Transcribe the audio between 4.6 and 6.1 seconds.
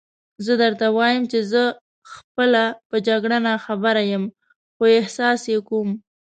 خو احساس یې کوم.